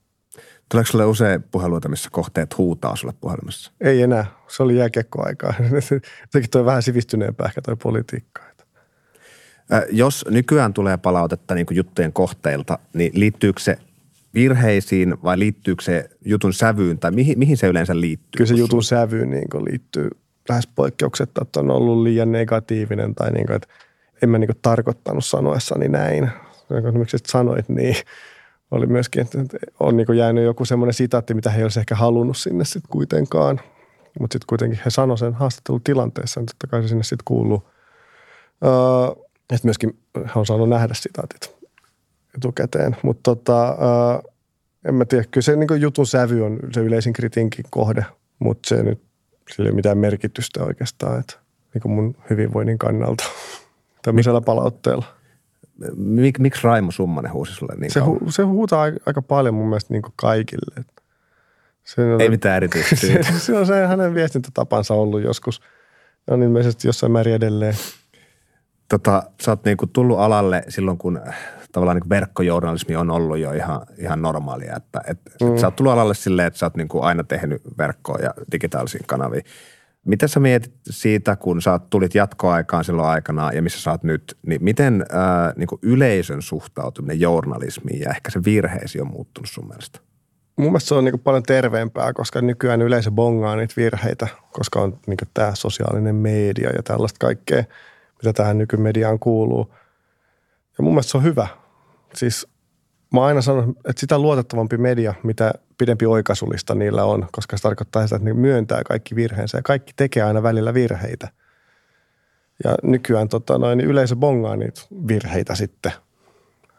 [0.70, 3.72] Tuleeko sulle usein puheluita, missä kohteet huutaa sulle puhelimessa?
[3.82, 4.26] Ei enää.
[4.48, 5.54] Se oli jääkiekkoaikaa.
[6.32, 8.42] Sekin toi vähän sivistyneempää ehkä toi politiikka.
[9.92, 13.78] Jos nykyään tulee palautetta niin juttujen kohteilta, niin liittyykö se
[14.34, 18.38] virheisiin vai liittyykö se jutun sävyyn tai mihin, mihin se yleensä liittyy?
[18.38, 20.10] Kyllä se jutun sävyyn niin liittyy
[20.50, 23.68] lähes poikkeuksetta, että on ollut liian negatiivinen tai niin kuin, että
[24.22, 26.30] en mä niin tarkoittanut sanoessani näin.
[26.94, 27.96] Miksi sanoit niin?
[28.72, 29.38] Oli myöskin, että
[29.80, 33.60] on niin jäänyt joku semmoinen sitaatti, mitä he ei olisi ehkä halunnut sinne sitten kuitenkaan.
[34.20, 37.70] Mutta sitten kuitenkin he sanoivat sen haastattelutilanteessa, niin totta kai se sinne sitten kuuluu.
[38.66, 38.72] Öö,
[39.52, 41.56] että myöskin hän on saanut nähdä sitaatit
[42.38, 42.98] etukäteen.
[43.04, 44.22] Mutta tota, ää,
[44.86, 48.06] en mä tiedä, kyllä se niin jutun sävy on se yleisin kritiinkin kohde,
[48.40, 49.02] mutta se nyt,
[49.52, 51.34] sillä ei ole mitään merkitystä oikeastaan, että
[51.74, 53.24] niin mun hyvinvoinnin kannalta
[54.04, 55.06] tämmöisellä palautteella.
[55.96, 59.94] Mik, miksi Raimo Summanen huusi sulle niin se, hu, se huutaa aika paljon mun mielestä
[59.94, 60.86] niin kaikille.
[61.84, 65.62] Se on, Ei mitään erityistä se, se, on se hänen viestintätapansa ollut joskus.
[66.28, 67.76] On ilmeisesti jossain määrin edelleen.
[68.92, 71.22] Tota, sä oot niinku tullut alalle silloin, kun
[71.72, 74.76] tavallaan niin verkkojournalismi on ollut jo ihan, ihan normaalia.
[74.76, 75.54] Että, et, mm.
[75.54, 79.04] et sä oot tullut alalle silleen, että sä oot niinku aina tehnyt verkkoa ja digitaalisiin
[79.08, 79.44] kanaviin.
[80.06, 84.38] Mitä sä mietit siitä, kun sä tulit jatkoaikaan silloin aikana ja missä sä oot nyt,
[84.48, 90.00] niin miten ää, niin yleisön suhtautuminen journalismiin ja ehkä se virheesi on muuttunut sun mielestä?
[90.58, 95.00] Mun mielestä se on niin paljon terveempää, koska nykyään yleisö bongaa niitä virheitä, koska on
[95.08, 97.64] niin tämä sosiaalinen media ja tällaista kaikkea,
[98.22, 99.74] mitä tähän nykymediaan kuuluu.
[100.78, 101.48] Ja mun mielestä se on hyvä.
[102.14, 102.48] Siis
[103.14, 108.04] mä aina sanon, että sitä luotettavampi media, mitä pidempi oikaisulista niillä on, koska se tarkoittaa
[108.04, 111.28] sitä, että ne myöntää kaikki virheensä ja kaikki tekee aina välillä virheitä.
[112.64, 115.92] Ja nykyään tota, noin, niin yleisö bongaa niitä virheitä sitten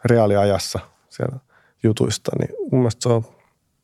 [0.04, 0.78] reaaliajassa
[1.08, 1.38] siellä
[1.82, 3.24] jutuista, niin mun mielestä se on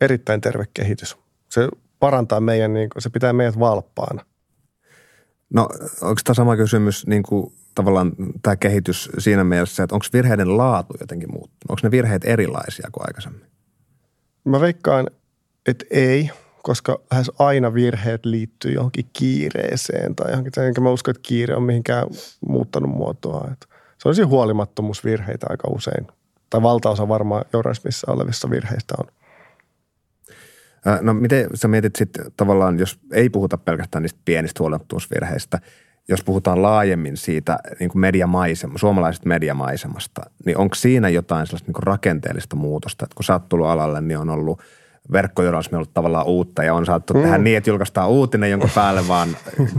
[0.00, 1.16] erittäin terve kehitys.
[1.48, 1.68] Se
[1.98, 4.24] parantaa meidän, niin se pitää meidät valppaana.
[5.54, 5.68] No
[6.00, 10.94] onko tämä sama kysymys niin kuin tavallaan tämä kehitys siinä mielessä, että onko virheiden laatu
[11.00, 11.70] jotenkin muuttunut?
[11.70, 13.46] Onko ne virheet erilaisia kuin aikaisemmin?
[14.44, 15.06] Mä veikkaan,
[15.66, 16.30] että ei,
[16.62, 21.62] koska lähes aina virheet liittyy johonkin kiireeseen tai johonkin, enkä mä usko, että kiire on
[21.62, 22.06] mihinkään
[22.48, 23.48] muuttanut muotoa.
[23.52, 23.66] Että
[23.98, 26.06] se on siis huolimattomuusvirheitä aika usein.
[26.50, 29.06] Tai valtaosa varmaan journalismissa olevissa virheistä on.
[31.00, 35.58] No miten sä mietit sitten tavallaan, jos ei puhuta pelkästään niistä pienistä huolimattomuusvirheistä,
[36.08, 41.74] jos puhutaan laajemmin siitä niin kuin mediamaisema, suomalaisesta mediamaisemasta, niin onko siinä jotain sellaista niin
[41.74, 43.04] kuin rakenteellista muutosta?
[43.04, 44.62] Että kun sä oot tullut alalle, niin on ollut
[45.12, 47.22] verkkojournalismi ollut tavallaan uutta ja on saattu mm.
[47.22, 49.28] tehdä niin, että julkaistaan uutinen, jonka päälle vaan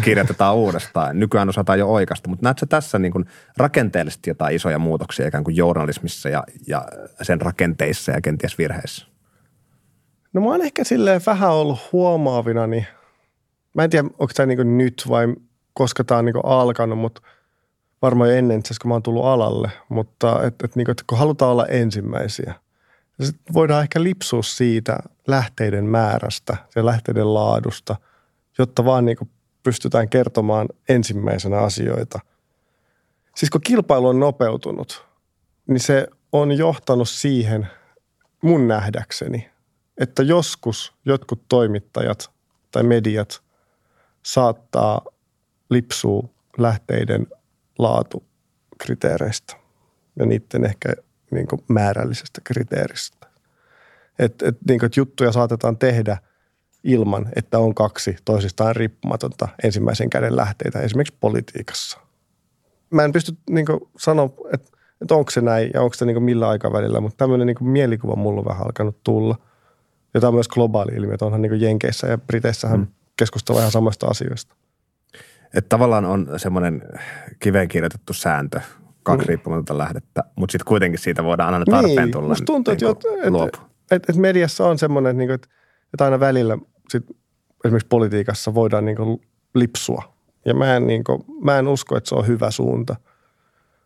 [0.04, 1.20] kirjoitetaan uudestaan.
[1.20, 3.26] Nykyään osataan jo oikeasta, mutta näetkö tässä niin kuin
[3.58, 6.86] rakenteellisesti jotain isoja muutoksia ikään kuin journalismissa ja, ja
[7.22, 9.09] sen rakenteissa ja kenties virheissä?
[10.34, 12.86] No mä oon ehkä silleen vähän ollut huomaavina, niin
[13.74, 15.28] mä en tiedä, onko tämä niin nyt vai
[15.74, 17.22] koska tämä on niin alkanut, mutta
[18.02, 21.18] varmaan jo ennen itse kun mä oon tullut alalle, mutta et, et, niin et, kun
[21.18, 22.54] halutaan olla ensimmäisiä,
[23.18, 27.96] niin sit voidaan ehkä lipsua siitä lähteiden määrästä ja lähteiden laadusta,
[28.58, 29.18] jotta vaan niin
[29.64, 32.20] pystytään kertomaan ensimmäisenä asioita.
[33.36, 35.06] Siis kun kilpailu on nopeutunut,
[35.68, 37.68] niin se on johtanut siihen
[38.42, 39.50] mun nähdäkseni,
[40.00, 42.32] että joskus jotkut toimittajat
[42.72, 43.42] tai mediat
[44.24, 45.02] saattaa
[45.70, 47.28] lipsuu lähteiden
[47.80, 49.56] laatukriteereistä
[50.16, 50.94] ja niiden ehkä
[51.32, 53.28] niin kuin määrällisestä kriteeristä.
[54.20, 56.18] Et, et, niin kuin, että juttuja saatetaan tehdä
[56.84, 62.00] ilman, että on kaksi toisistaan riippumatonta ensimmäisen käden lähteitä, esimerkiksi politiikassa.
[62.90, 66.16] Mä en pysty niin kuin, sanoa, että, että onko se näin ja onko se niin
[66.16, 69.49] kuin, millä aikavälillä, mutta tämmöinen niin kuin, mielikuva mulla on vähän alkanut tulla.
[70.14, 72.88] Ja tämä on myös globaali ilmiö, että onhan niin kuin Jenkeissä ja Briteissähän mm.
[73.18, 74.56] keskustellaan ihan samasta asioista.
[75.54, 76.82] Että tavallaan on semmoinen
[77.40, 78.62] kiveen kirjoitettu sääntö,
[79.04, 79.30] kaksi mm.
[79.30, 82.28] riippumatonta lähdettä, mutta sitten kuitenkin siitä voidaan aina tarpeen niin, tulla.
[82.28, 85.48] Musta tuntuu, niin että, että, että, että mediassa on semmoinen, että, että,
[85.94, 86.58] että aina välillä
[86.90, 87.04] sit
[87.66, 89.22] esimerkiksi politiikassa voidaan niin kuin
[89.56, 90.14] lipsua.
[90.46, 92.96] Ja mä en, niin kuin, mä en usko, että se on hyvä suunta,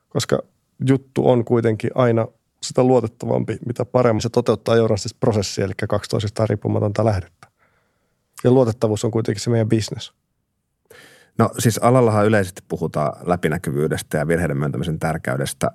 [0.09, 0.39] koska
[0.87, 2.27] juttu on kuitenkin aina
[2.63, 7.47] sitä luotettavampi, mitä paremmin se toteuttaa journalistista prosessia, eli kaksi toisistaan riippumatonta lähdettä.
[8.43, 10.13] Ja luotettavuus on kuitenkin se meidän business.
[11.37, 15.71] No siis alallahan yleisesti puhutaan läpinäkyvyydestä ja virheiden myöntämisen tärkeydestä,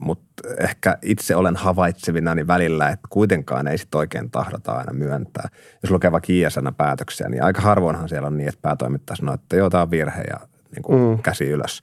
[0.00, 5.48] mutta ehkä itse olen havaitsevina niin välillä, että kuitenkaan ei sitten oikein tahdota aina myöntää.
[5.82, 6.32] Jos lukee vaikka
[6.76, 10.22] päätöksiä, niin aika harvoinhan siellä on niin, että päätoimittaja sanoo, että joo, tämä on virhe
[10.22, 10.40] ja
[10.74, 11.22] niin kuin mm.
[11.22, 11.82] käsi ylös.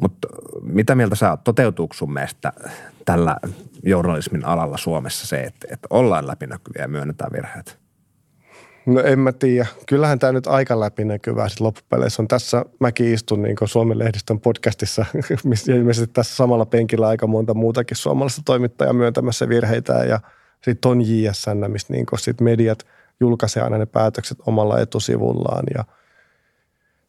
[0.00, 0.28] Mutta
[0.62, 1.38] mitä mieltä sä?
[1.44, 2.52] Toteutuuko sun mielestä
[3.04, 3.36] tällä
[3.82, 7.84] journalismin alalla Suomessa se, että, että ollaan läpinäkyviä ja myönnetään virheet?
[8.86, 9.66] No en mä tiedä.
[9.88, 12.28] Kyllähän tämä nyt aika läpinäkyvää sitten loppupeleissä on.
[12.28, 15.06] Tässä mäkin istun niin Suomen lehdistön podcastissa,
[15.44, 20.20] missä ilmeisesti tässä samalla penkillä aika monta muutakin suomalaista toimittajaa myöntämässä virheitä ja
[20.64, 22.78] sitten on JSN, mistä niin sit mediat
[23.20, 25.84] julkaisee aina ne päätökset omalla etusivullaan ja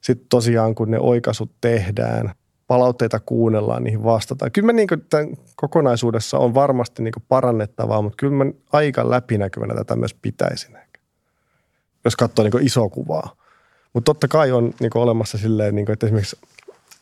[0.02, 2.32] sitten tosiaan kun ne oikaisut tehdään,
[2.67, 4.51] palautteita kuunnellaan, niihin vastataan.
[4.51, 9.95] Kyllä mä niin tämän kokonaisuudessa on varmasti niin parannettavaa, mutta kyllä mä aika läpinäkyvänä tätä
[9.95, 10.78] myös pitäisin
[12.06, 13.36] jos katsoo niin isoa kuvaa.
[13.93, 16.38] Mutta totta kai on niin olemassa silleen, niin kuin, että esimerkiksi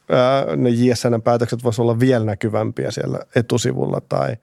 [0.10, 4.38] ää, ne JSN-päätökset voisivat olla vielä näkyvämpiä siellä etusivulla tai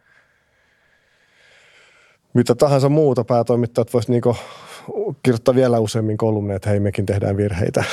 [2.35, 4.37] mitä tahansa muuta päätoimittajat voisivat niin
[5.23, 7.85] kirjoittaa vielä useammin kolumneja, että hei mekin tehdään virheitä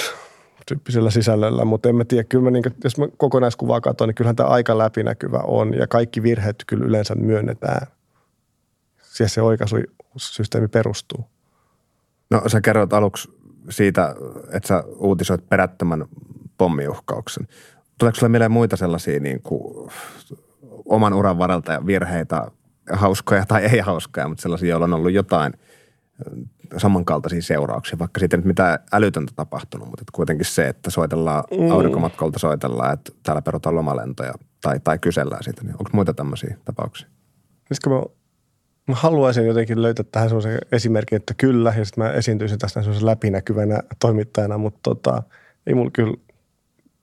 [0.68, 4.36] tyyppisellä sisällöllä, mutta en mä tiedä, kyllä mä niin jos mä kokonaiskuvaa katson, niin kyllähän
[4.36, 7.88] tämä aika läpinäkyvä on ja kaikki virheet kyllä yleensä myönnetään.
[9.02, 11.26] Siihen se oikaisusysteemi perustuu.
[12.30, 13.30] No sä kerroit aluksi
[13.70, 14.16] siitä,
[14.52, 16.06] että sä uutisoit perättömän
[16.58, 17.48] pommiuhkauksen.
[17.98, 19.92] Tuleeko sinulle mieleen muita sellaisia niin kuin,
[20.86, 22.52] oman uran varalta virheitä,
[22.92, 25.54] hauskoja tai ei hauskoja, mutta sellaisia, joilla on ollut jotain
[26.78, 31.72] samankaltaisia seurauksia, vaikka siitä ei nyt mitään älytöntä tapahtunut, mutta kuitenkin se, että soitellaan mm.
[31.72, 37.08] aurinkomatkolta soitellaan, että täällä perutaan lomalentoja tai, tai kysellään siitä, niin onko muita tämmöisiä tapauksia?
[37.68, 37.96] Siis mä,
[38.88, 43.06] mä haluaisin jotenkin löytää tähän sellaisen esimerkin, että kyllä, ja sitten mä esiintyisin tästä sellaisen
[43.06, 45.24] läpinäkyvänä toimittajana, mutta tota,
[45.68, 46.14] ei mulla kyllä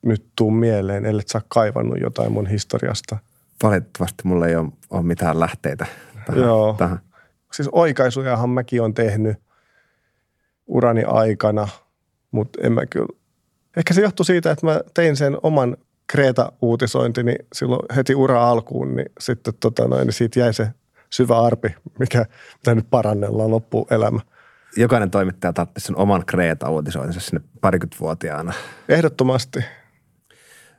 [0.02, 3.18] nyt tuu mieleen, ellei sä kaivannut jotain mun historiasta.
[3.62, 5.86] Valitettavasti mulla ei ole, ole mitään lähteitä
[6.26, 6.42] tähän.
[6.42, 6.74] Joo.
[6.78, 6.98] Tähän.
[7.52, 9.36] Siis oikaisujahan mäkin on tehnyt
[10.66, 11.68] urani aikana,
[12.30, 13.18] mutta en mä kyllä.
[13.76, 19.06] Ehkä se johtui siitä, että mä tein sen oman Kreta-uutisointini silloin heti ura alkuun, niin
[19.20, 20.68] sitten tota noin, niin siitä jäi se
[21.10, 24.20] syvä arpi, mikä, mitä nyt parannellaan loppuelämä.
[24.76, 28.52] Jokainen toimittaja tarvitsisi sen oman Kreta-uutisointinsa sinne parikymmentävuotiaana.
[28.88, 29.64] Ehdottomasti.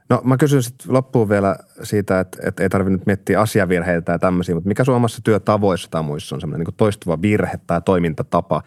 [0.09, 4.19] No mä kysyn sitten loppuun vielä siitä, että, että ei tarvitse nyt miettiä asiavirheitä ja
[4.19, 8.63] tämmöisiä, mutta mikä sun omassa työtavoissa tai muissa on semmoinen niin toistuva virhe tai toimintatapa,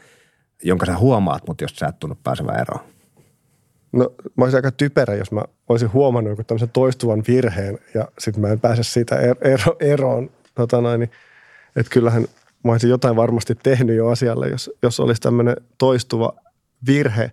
[0.63, 2.81] jonka sä huomaat, mutta jos sä et tunnu pääsevän eroon?
[3.93, 8.41] No mä olisin aika typerä, jos mä olisin huomannut joku tämmöisen toistuvan virheen ja sitten
[8.41, 10.31] mä en pääse siitä er-, ero, eroon.
[10.55, 11.11] Tota noin, niin,
[11.77, 12.25] että kyllähän
[12.65, 16.33] mä olisin jotain varmasti tehnyt jo asialle, jos, jos olisi tämmöinen toistuva
[16.87, 17.33] virhe.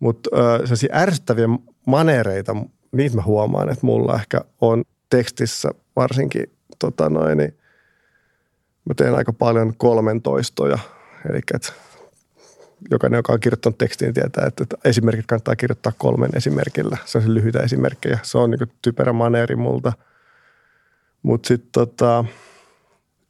[0.00, 1.48] Mutta sellaisia ärsyttäviä
[1.86, 2.56] manereita
[2.92, 6.44] niitä mä huomaan, että mulla ehkä on tekstissä varsinkin
[6.78, 7.58] tota noin, niin
[8.84, 10.78] mä teen aika paljon kolmen toistoja.
[11.30, 11.72] Eli että
[12.90, 16.96] jokainen, joka on kirjoittanut tekstiin, tietää, että, esimerkit kannattaa kirjoittaa kolmen esimerkillä.
[17.04, 18.18] Se on se lyhyitä esimerkkejä.
[18.22, 19.92] Se on niin typerä maneeri multa.
[21.22, 22.24] Mutta sitten tota,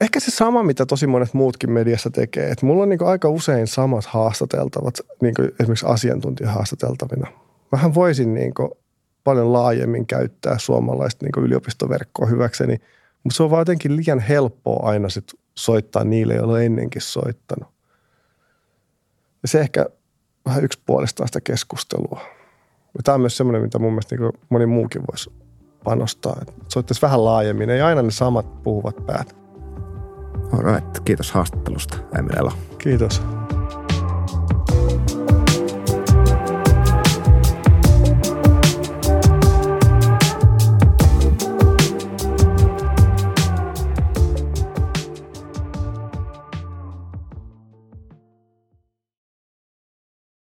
[0.01, 2.51] ehkä se sama, mitä tosi monet muutkin mediassa tekee.
[2.51, 7.27] Että mulla on niin aika usein samat haastateltavat, niin esimerkiksi asiantuntija-haastateltavina.
[7.73, 8.53] Mähän voisin niin
[9.25, 12.77] paljon laajemmin käyttää suomalaista niin yliopistoverkkoa hyväkseni,
[13.25, 17.69] mutta se on vaan jotenkin liian helppoa aina sit soittaa niille, joilla on ennenkin soittanut.
[19.43, 19.87] Ja se ehkä
[20.47, 22.21] vähän yksipuolistaa sitä keskustelua.
[22.97, 25.33] Ja tämä on myös semmoinen, mitä mun mielestä niin moni muukin voisi
[25.85, 26.37] panostaa.
[26.43, 29.37] Että soittaisi vähän laajemmin, ei aina ne samat puhuvat päät.
[30.53, 30.99] All right.
[31.05, 32.53] Kiitos haastattelusta, Emil Elo.
[32.79, 33.23] Kiitos.